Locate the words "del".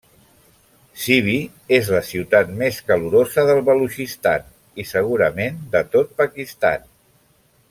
3.51-3.63